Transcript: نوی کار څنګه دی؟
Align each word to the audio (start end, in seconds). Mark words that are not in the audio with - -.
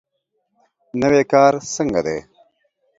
نوی 1.01 1.21
کار 1.31 1.53
څنګه 1.75 2.01
دی؟ 2.05 2.17